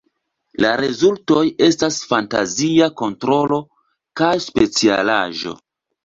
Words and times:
La 0.63 0.69
rezultoj 0.79 1.41
estas 1.65 1.99
fantazia 2.13 2.87
kontrolo 3.01 3.59
kaj 4.23 4.31
specialaĵo. 4.47 5.55